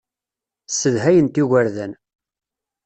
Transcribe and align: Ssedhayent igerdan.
Ssedhayent 0.69 1.41
igerdan. 1.41 1.93